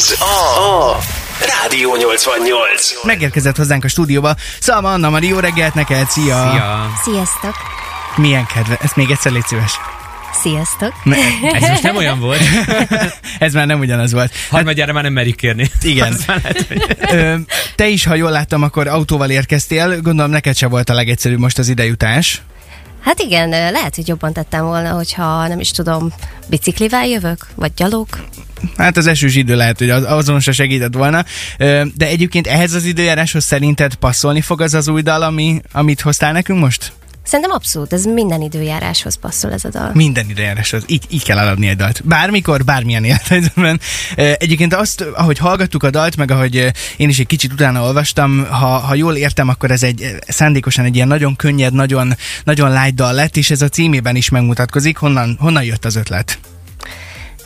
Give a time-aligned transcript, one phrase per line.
[0.00, 0.98] Ez a, a
[1.62, 3.04] Rádió 88.
[3.04, 4.34] Megérkezett hozzánk a stúdióba.
[4.60, 6.50] Szalma Anna Mari, jó reggelt neked, szia!
[6.50, 6.90] Szia!
[7.04, 7.54] Sziasztok!
[8.16, 9.72] Milyen kedve, ezt még egyszer légy szíves.
[10.42, 10.92] Sziasztok!
[11.04, 11.16] Ne,
[11.52, 12.40] Ez most nem olyan volt.
[13.38, 14.32] ez már nem ugyanaz volt.
[14.50, 15.70] Harmadjára már nem merik kérni.
[15.82, 16.16] Igen.
[16.26, 17.34] Már lehet, hogy- Ö,
[17.76, 20.00] te is, ha jól láttam, akkor autóval érkeztél.
[20.00, 22.42] Gondolom neked se volt a legegyszerűbb most az idejutás.
[23.00, 26.12] Hát igen, lehet, hogy jobban tettem volna, hogyha nem is tudom,
[26.46, 28.06] biciklivel jövök, vagy gyalog.
[28.76, 31.24] Hát az esős idő lehet, hogy az, azon se segített volna.
[31.94, 36.32] De egyébként ehhez az időjáráshoz szerinted passzolni fog az az új dal, ami, amit hoztál
[36.32, 36.92] nekünk most?
[37.30, 39.90] Szerintem abszolút, ez minden időjáráshoz passzol ez a dal.
[39.94, 40.82] Minden időjáráshoz.
[40.86, 42.04] Így, így kell eladni egy dalt.
[42.04, 43.80] Bármikor, bármilyen élethelyzetben.
[44.14, 48.66] Egyébként azt, ahogy hallgattuk a dalt, meg ahogy én is egy kicsit utána olvastam, ha,
[48.66, 53.12] ha jól értem, akkor ez egy szándékosan egy ilyen nagyon könnyed, nagyon, nagyon light dal
[53.12, 54.96] lett, és ez a címében is megmutatkozik.
[54.96, 56.38] Honnan, honnan jött az ötlet?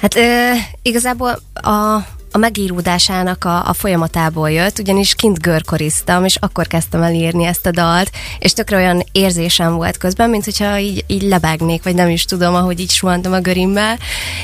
[0.01, 0.51] Hát ö,
[0.83, 1.99] igazából a,
[2.35, 7.67] a megíródásának a, a folyamatából jött, ugyanis kint görkoriztam, és akkor kezdtem el írni ezt
[7.67, 12.09] a dalt, és tökre olyan érzésem volt közben, mint hogyha így, így lebegnék, vagy nem
[12.09, 13.99] is tudom, ahogy így suhantam a görimmel,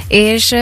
[0.09, 0.55] és,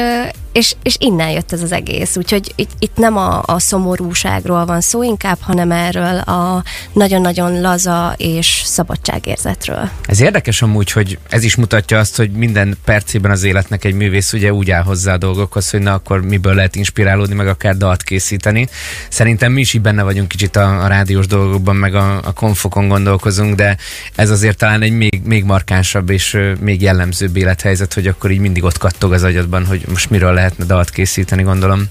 [0.59, 4.81] és, és innen jött ez az egész, úgyhogy itt, itt nem a, a szomorúságról van
[4.81, 9.91] szó inkább, hanem erről a nagyon-nagyon laza és szabadságérzetről.
[10.07, 14.33] Ez érdekes amúgy, hogy ez is mutatja azt, hogy minden percében az életnek egy művész
[14.33, 18.03] ugye úgy áll hozzá a dolgokhoz, hogy na akkor miből lehet inspirálódni, meg akár dalt
[18.03, 18.69] készíteni.
[19.09, 22.89] Szerintem mi is így benne vagyunk kicsit a, a rádiós dolgokban, meg a, a konfokon
[22.89, 23.77] gondolkozunk, de
[24.15, 28.65] ez azért talán egy még, még markánsabb és még jellemzőbb élethelyzet, hogy akkor így mindig
[28.65, 31.83] ott kattog az agyadban, hogy most miről lehetne dalt készíteni, gondolom.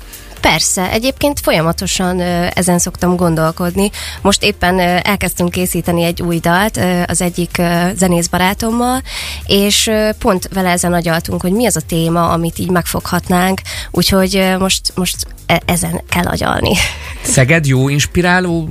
[0.42, 2.22] Persze, egyébként folyamatosan
[2.54, 3.90] ezen szoktam gondolkodni.
[4.22, 7.62] Most éppen elkezdtünk készíteni egy új dalt az egyik
[7.96, 9.02] zenész barátommal,
[9.46, 14.92] és pont vele ezen agyaltunk, hogy mi az a téma, amit így megfoghatnánk, úgyhogy most,
[14.96, 16.74] most e- ezen kell agyalni.
[17.22, 18.68] Szeged jó inspiráló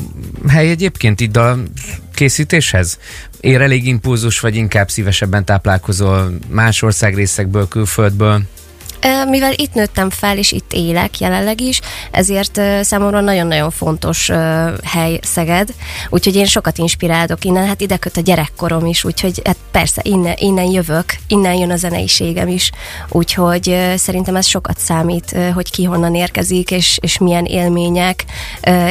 [0.48, 1.56] hely egyébként itt a
[2.14, 2.98] készítéshez?
[3.40, 8.42] Ér elég impulzus, vagy inkább szívesebben táplálkozol más országrészekből, külföldből?
[9.28, 11.80] Mivel itt nőttem fel, és itt élek jelenleg is,
[12.10, 14.30] ezért számomra nagyon-nagyon fontos
[14.84, 15.68] hely Szeged,
[16.08, 20.34] úgyhogy én sokat inspirálok innen, hát ide köt a gyerekkorom is, úgyhogy hát persze innen,
[20.38, 22.70] innen jövök, innen jön a zeneiségem is,
[23.08, 28.24] úgyhogy szerintem ez sokat számít, hogy ki honnan érkezik, és, és milyen élmények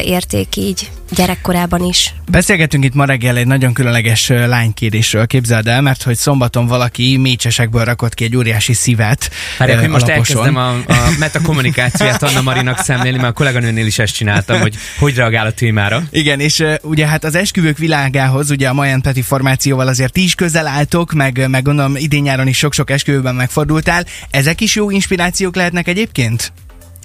[0.04, 2.14] érték így gyerekkorában is.
[2.32, 7.84] Beszélgetünk itt ma reggel egy nagyon különleges lánykérésről, képzeld el, mert hogy szombaton valaki mécsesekből
[7.84, 9.30] rakott ki egy óriási szívet.
[9.58, 10.38] Várják, hogy most alaposon.
[10.38, 15.16] elkezdem a, a metakommunikációt Anna Marinak szemlélni, mert a kolléganőnél is ezt csináltam, hogy hogy
[15.16, 16.04] reagál a témára.
[16.12, 20.24] Igen, és uh, ugye hát az esküvők világához, ugye a Mayan Peti formációval azért ti
[20.24, 24.06] is közel álltok, meg, meg gondolom idén-nyáron is sok-sok esküvőben megfordultál.
[24.30, 26.52] Ezek is jó inspirációk lehetnek egyébként?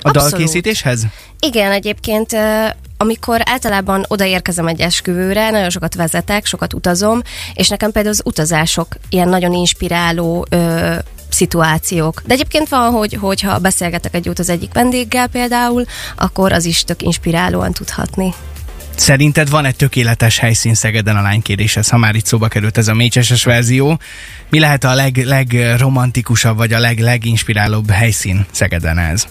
[0.02, 0.30] A Abszolút.
[0.30, 1.06] dalkészítéshez?
[1.40, 2.36] Igen, egyébként
[2.96, 7.20] amikor általában odaérkezem egy esküvőre, nagyon sokat vezetek, sokat utazom,
[7.54, 10.94] és nekem például az utazások ilyen nagyon inspiráló ö,
[11.32, 12.22] szituációk.
[12.26, 15.84] De egyébként van, hogy, hogyha beszélgetek egy út az egyik vendéggel például,
[16.16, 18.34] akkor az is tök inspirálóan tudhatni.
[18.96, 22.94] Szerinted van egy tökéletes helyszín Szegeden a lánykéréshez, ha már itt szóba került ez a
[22.94, 23.98] mécseses verzió?
[24.50, 29.26] Mi lehet a leg, legromantikusabb, vagy a leg, leginspirálóbb helyszín Szegeden ez?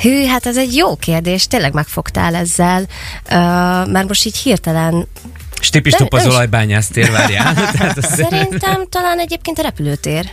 [0.00, 2.86] Hű, hát ez egy jó kérdés, tényleg megfogtál ezzel,
[3.30, 3.34] ö,
[3.90, 5.06] mert most így hirtelen
[5.60, 7.54] Stipis de is- olajbányásztér, várjál.
[7.96, 10.30] Az szerintem talán egyébként a repülőtér.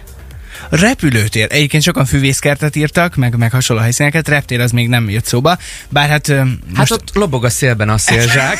[0.70, 1.48] Repülőtér.
[1.52, 4.28] Egyébként sokan füvészkertet írtak, meg, meg hasonló helyszíneket.
[4.28, 5.58] Reptér az még nem jött szóba.
[5.90, 6.28] Bár hát...
[6.28, 8.58] Hát most- ott lobog a szélben a szélzsák.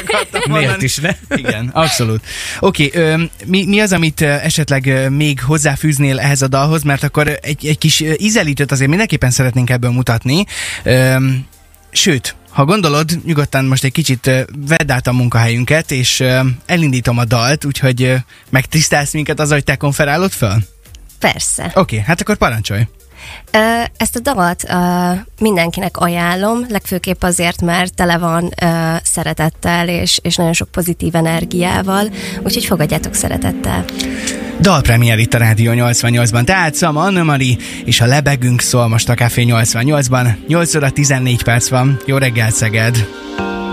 [0.48, 1.10] Miért is ne?
[1.28, 2.24] Igen, abszolút.
[2.60, 7.66] Oké, okay, mi, mi az, amit esetleg még hozzáfűznél ehhez a dalhoz, mert akkor egy,
[7.66, 10.44] egy kis ízelítőt azért mindenképpen szeretnénk ebből mutatni.
[11.92, 14.30] Sőt, ha gondolod, nyugodtan most egy kicsit
[14.66, 16.24] vedd át a munkahelyünket, és
[16.66, 18.14] elindítom a dalt, úgyhogy
[18.50, 20.56] megtisztelsz minket az, hogy te konferálod föl?
[21.20, 21.64] Persze.
[21.64, 22.86] Oké, okay, hát akkor parancsolj.
[23.96, 28.54] Ezt a dalt ö, mindenkinek ajánlom, legfőképp azért, mert tele van
[29.02, 32.08] szeretettel és, és nagyon sok pozitív energiával,
[32.42, 33.84] úgyhogy fogadjátok szeretettel.
[34.60, 39.14] Dalpremier itt a Rádió 88-ban, tehát Szama Anna Mari, és a lebegünk szól most a
[39.14, 40.46] Café 88-ban.
[40.46, 42.00] 8 óra 14 perc van.
[42.06, 43.06] Jó reggel, Szeged!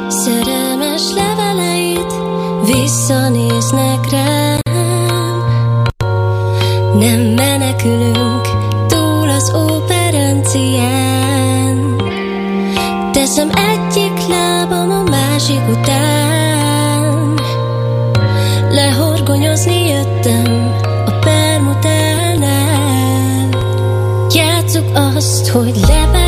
[0.10, 2.14] Szerelmes leveleit
[2.66, 4.67] visszanéznek rám
[7.00, 8.48] Nem menekülünk
[8.88, 10.96] túl az óperencián.
[13.12, 17.34] Teszem egyik lábam a másik után.
[18.70, 22.18] Lehorgonyozni jöttem a permutánál
[24.34, 26.27] Játsszuk azt, hogy lebegünk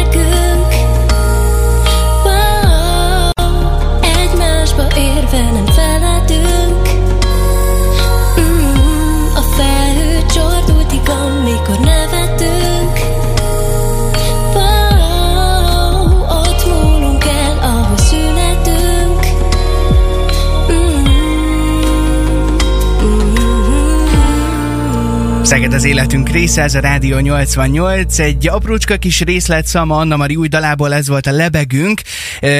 [25.49, 28.19] Szeged az életünk része, ez a Rádió 88.
[28.19, 32.01] Egy aprócska kis részlet Szama Anna Mari új dalából ez volt a lebegünk,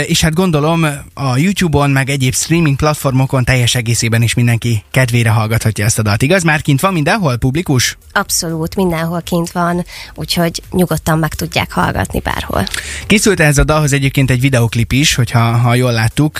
[0.05, 5.85] és hát gondolom a YouTube-on, meg egyéb streaming platformokon teljes egészében is mindenki kedvére hallgathatja
[5.85, 6.21] ezt a dalt.
[6.21, 6.43] Igaz?
[6.43, 7.97] Már kint van mindenhol publikus?
[8.11, 12.63] Abszolút, mindenhol kint van, úgyhogy nyugodtan meg tudják hallgatni bárhol.
[13.07, 16.37] Készült ehhez a dalhoz egyébként egy videoklip is, hogyha ha jól láttuk.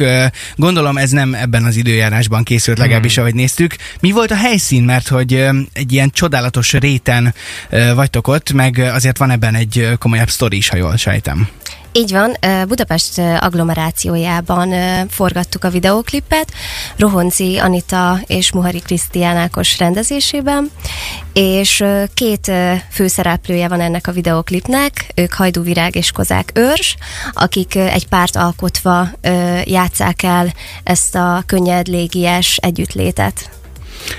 [0.55, 3.75] Gondolom ez nem ebben az időjárásban készült, legalábbis ahogy néztük.
[3.99, 4.83] Mi volt a helyszín?
[4.83, 5.33] Mert hogy
[5.73, 7.33] egy ilyen csodálatos réten
[7.95, 11.47] vagytok ott, meg azért van ebben egy komolyabb sztori is, ha jól sejtem.
[11.91, 12.37] Így van,
[12.67, 14.73] Budapest agglomerációjában
[15.09, 16.51] forgattuk a videóklipet,
[16.97, 20.71] Rohonci Anita és Muhari Krisztián Ákos rendezésében,
[21.33, 21.83] és
[22.13, 22.51] két
[22.91, 26.95] főszereplője van ennek a videóklipnek, ők Hajdú Virág és Kozák Őrs,
[27.33, 29.07] akik egy párt alkotva
[29.63, 30.53] játszák el
[30.83, 33.49] ezt a könnyed, légies együttlétet.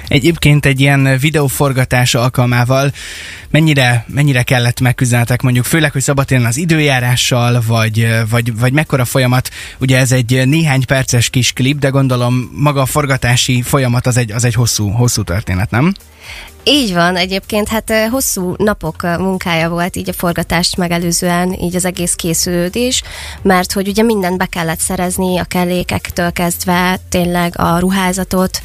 [0.09, 2.93] Egyébként egy ilyen videóforgatás alkalmával
[3.50, 9.50] mennyire, mennyire kellett megküzdelnetek mondjuk, főleg, hogy szabadtéren az időjárással, vagy, vagy, vagy mekkora folyamat,
[9.79, 14.32] ugye ez egy néhány perces kis klip, de gondolom maga a forgatási folyamat az egy,
[14.32, 15.93] az egy hosszú, hosszú történet, nem?
[16.65, 22.15] Így van, egyébként hát hosszú napok munkája volt így a forgatást megelőzően, így az egész
[22.15, 23.03] készülődés,
[23.43, 28.61] mert hogy ugye mindent be kellett szerezni, a kellékektől kezdve tényleg a ruházatot,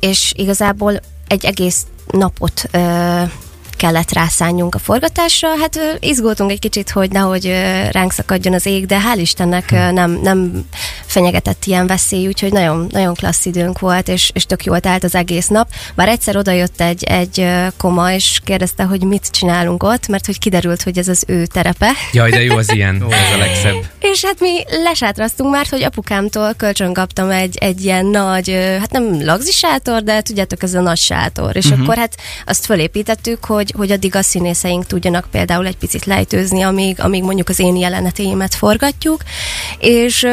[0.00, 2.68] és igazából egy egész napot
[3.78, 5.48] kellett rászánjunk a forgatásra.
[5.60, 7.44] Hát izgultunk egy kicsit, hogy nehogy
[7.90, 10.66] ránk szakadjon az ég, de hál' Istennek nem, nem
[11.06, 15.14] fenyegetett ilyen veszély, úgyhogy nagyon, nagyon klassz időnk volt, és, és tök jól telt az
[15.14, 15.68] egész nap.
[15.94, 17.46] Bár egyszer odajött egy, egy
[17.76, 21.90] koma, és kérdezte, hogy mit csinálunk ott, mert hogy kiderült, hogy ez az ő terepe.
[22.12, 23.74] Jaj, de jó az ilyen, ez a legszebb.
[24.00, 29.24] És hát mi lesátraztunk már, hogy apukámtól kölcsön kaptam egy, egy ilyen nagy, hát nem
[29.24, 31.56] lagzi sátor, de tudjátok, ez a nagy sátor.
[31.56, 31.82] És uh-huh.
[31.82, 32.16] akkor hát
[32.46, 37.48] azt fölépítettük, hogy, hogy addig a színészeink tudjanak például egy picit lejtőzni, amíg, amíg mondjuk
[37.48, 39.22] az én jeleneteimet forgatjuk.
[39.78, 40.26] És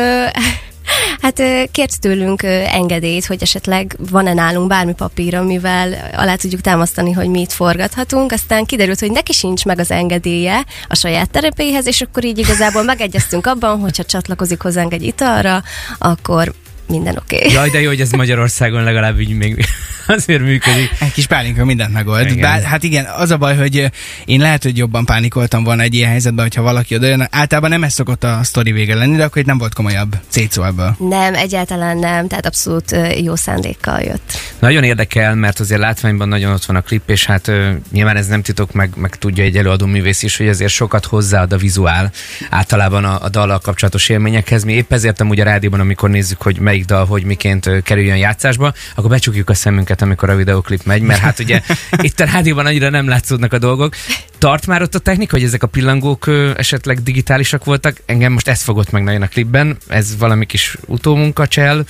[1.21, 1.41] Hát
[1.71, 7.45] kért tőlünk engedélyt, hogy esetleg van-e nálunk bármi papír, amivel alá tudjuk támasztani, hogy mi
[7.49, 8.31] forgathatunk.
[8.31, 12.83] Aztán kiderült, hogy neki sincs meg az engedélye a saját terepéhez, és akkor így igazából
[12.83, 15.63] megegyeztünk abban, hogyha csatlakozik hozzánk egy italra,
[15.97, 16.53] akkor
[16.87, 17.35] minden oké.
[17.35, 17.53] Okay.
[17.53, 19.65] Jaj, de jó, hogy ez Magyarországon legalább így még
[20.07, 20.89] azért működik.
[20.99, 22.25] Egy kis pálinka mindent megold.
[22.25, 22.41] Igen.
[22.41, 23.85] Bár, hát igen, az a baj, hogy ö,
[24.25, 27.27] én lehet, hogy jobban pánikoltam volna egy ilyen helyzetben, hogyha valaki oda jön.
[27.31, 30.63] Általában nem ez szokott a sztori vége lenni, de akkor itt nem volt komolyabb cécó
[30.63, 30.95] ebből.
[30.99, 34.33] Nem, egyáltalán nem, tehát abszolút ö, jó szándékkal jött.
[34.59, 38.27] Nagyon érdekel, mert azért látványban nagyon ott van a klip, és hát ö, nyilván ez
[38.27, 42.11] nem titok, meg, meg tudja egy előadó művész is, hogy azért sokat hozzáad a vizuál
[42.49, 44.63] általában a, a dallal kapcsolatos élményekhez.
[44.63, 48.73] Mi épp ezért amúgy a rádióban, amikor nézzük, hogy melyik dal, hogy miként kerüljön játszásba,
[48.95, 51.61] akkor becsukjuk a szemünket, amikor a videoklip megy, mert hát ugye
[52.07, 53.95] itt a rádióban annyira nem látszódnak a dolgok.
[54.37, 58.01] Tart már ott a technika, hogy ezek a pillangók esetleg digitálisak voltak?
[58.05, 59.77] Engem most ez fogott meg nagyon a klipben.
[59.87, 61.85] Ez valami kis utómunkacsel,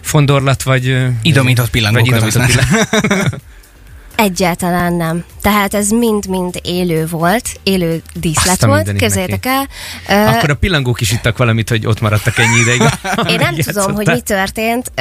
[0.00, 0.96] fondorlat, vagy...
[1.22, 3.38] Idomított pillangókat Vagy idomított használ.
[4.20, 5.24] Egyáltalán nem.
[5.40, 9.68] Tehát ez mind-mind élő volt, élő díszlet Azt a volt, képzeljétek el.
[10.26, 12.82] Akkor a pillangók is ittak valamit, hogy ott maradtak ennyi ideig.
[13.32, 14.92] Én nem tudom, hogy mi történt.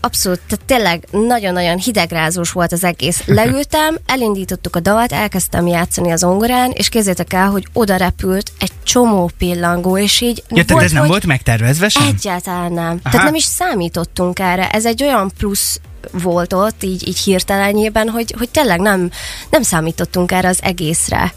[0.00, 3.22] Abszolút, tehát tényleg nagyon-nagyon hidegrázós volt az egész.
[3.38, 8.72] Leültem, elindítottuk a dalt, elkezdtem játszani az ongorán, és képzeljétek el, hogy oda repült egy
[8.82, 12.06] csomó pillangó, és így Ja, tehát ez nem volt megtervezve sem?
[12.06, 12.86] Egyáltalán nem.
[13.02, 13.10] Aha.
[13.10, 14.68] Tehát nem is számítottunk erre.
[14.68, 15.80] Ez egy olyan plusz
[16.12, 19.10] volt ott, így, így hirtelenjében, hogy, hogy tényleg nem,
[19.50, 21.32] nem számítottunk erre az egészre.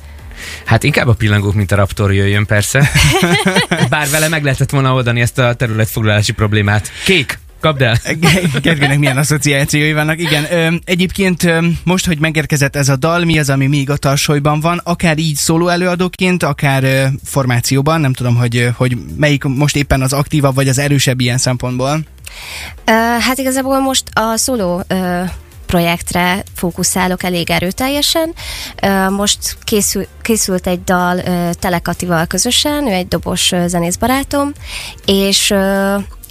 [0.66, 2.90] Hát inkább a pillangók, mint a raptor jöjjön persze.
[3.90, 6.92] Bár vele meg lehetett volna oldani ezt a területfoglalási problémát.
[7.06, 7.98] Kék, kapd el!
[8.62, 10.20] Kedvének milyen asszociációi vannak.
[10.20, 13.98] Igen, ö, egyébként ö, most, hogy megérkezett ez a dal, mi az, ami még a
[13.98, 19.76] tarsolyban van, akár így szóló előadóként, akár ö, formációban, nem tudom, hogy, hogy melyik most
[19.76, 22.00] éppen az aktívabb vagy az erősebb ilyen szempontból.
[23.20, 24.84] Hát igazából most a szóló
[25.66, 28.34] projektre fókuszálok elég erőteljesen.
[29.10, 31.22] Most készül, készült egy dal
[31.54, 34.52] Telekatival közösen, ő egy dobos zenészbarátom,
[35.06, 35.54] és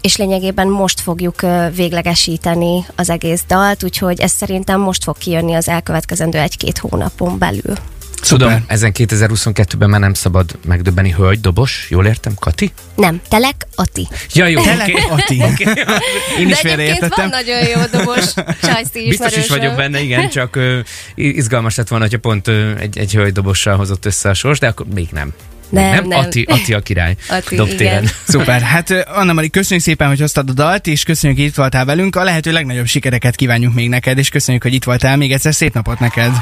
[0.00, 1.40] és lényegében most fogjuk
[1.74, 7.74] véglegesíteni az egész dalt, úgyhogy ez szerintem most fog kijönni az elkövetkezendő egy-két hónapon belül.
[8.22, 8.64] Tudom, Szuper.
[8.66, 12.72] ezen 2022-ben már nem szabad megdöbbeni hölgy, dobos, jól értem, Kati?
[12.96, 14.08] Nem, Telek Ati.
[14.32, 15.02] Ja, jó, Telek oké.
[15.08, 15.42] Ati.
[16.40, 18.24] Én is De egyébként van nagyon jó dobos
[18.62, 20.78] csajszti Biztos is vagyok benne, igen, csak ö,
[21.14, 24.66] izgalmas lett volna, hogyha pont ö, egy, egy hölgy dobossal hozott össze a sors, de
[24.66, 25.32] akkor még nem.
[25.68, 26.18] Nem, nem, nem.
[26.18, 27.16] Ati, Ati a király.
[27.28, 28.02] Ati, Dobtéren.
[28.02, 28.10] igen.
[28.28, 28.60] Szuper.
[28.60, 32.16] Hát Anna Mari, köszönjük szépen, hogy hoztad a dalt, és köszönjük, hogy itt voltál velünk.
[32.16, 35.16] A lehető legnagyobb sikereket kívánjuk még neked, és köszönjük, hogy itt voltál.
[35.16, 36.32] Még egyszer szép napot neked.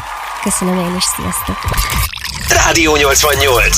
[0.45, 1.57] Köszönöm én is, sziasztok!
[2.49, 3.77] Rádió 88.